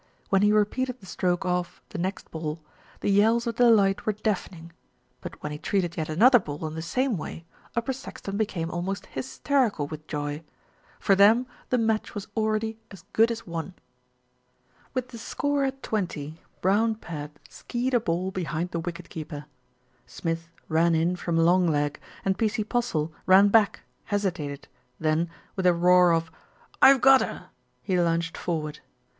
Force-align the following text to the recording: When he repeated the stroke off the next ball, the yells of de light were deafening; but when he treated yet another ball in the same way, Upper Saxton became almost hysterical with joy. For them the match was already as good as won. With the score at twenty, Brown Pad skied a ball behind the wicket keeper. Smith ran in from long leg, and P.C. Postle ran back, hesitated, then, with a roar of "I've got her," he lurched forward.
When 0.29 0.41
he 0.41 0.51
repeated 0.51 0.99
the 0.99 1.05
stroke 1.05 1.45
off 1.45 1.79
the 1.89 1.99
next 1.99 2.31
ball, 2.31 2.59
the 3.01 3.11
yells 3.11 3.45
of 3.45 3.57
de 3.57 3.69
light 3.69 4.03
were 4.03 4.13
deafening; 4.13 4.71
but 5.21 5.43
when 5.43 5.51
he 5.51 5.59
treated 5.59 5.95
yet 5.95 6.09
another 6.09 6.39
ball 6.39 6.65
in 6.65 6.73
the 6.73 6.81
same 6.81 7.17
way, 7.17 7.45
Upper 7.75 7.93
Saxton 7.93 8.35
became 8.35 8.71
almost 8.71 9.05
hysterical 9.05 9.85
with 9.85 10.07
joy. 10.07 10.41
For 10.99 11.13
them 11.13 11.45
the 11.69 11.77
match 11.77 12.15
was 12.15 12.27
already 12.35 12.79
as 12.89 13.03
good 13.13 13.29
as 13.29 13.45
won. 13.45 13.75
With 14.95 15.09
the 15.09 15.19
score 15.19 15.63
at 15.63 15.83
twenty, 15.83 16.41
Brown 16.61 16.95
Pad 16.95 17.39
skied 17.47 17.93
a 17.93 17.99
ball 17.99 18.31
behind 18.31 18.71
the 18.71 18.79
wicket 18.79 19.07
keeper. 19.07 19.45
Smith 20.07 20.49
ran 20.67 20.95
in 20.95 21.15
from 21.15 21.37
long 21.37 21.67
leg, 21.67 21.99
and 22.25 22.39
P.C. 22.39 22.63
Postle 22.63 23.13
ran 23.27 23.49
back, 23.49 23.81
hesitated, 24.05 24.67
then, 24.99 25.29
with 25.55 25.67
a 25.67 25.73
roar 25.75 26.11
of 26.11 26.31
"I've 26.81 27.01
got 27.01 27.21
her," 27.21 27.51
he 27.83 27.99
lurched 27.99 28.35
forward. 28.35 28.79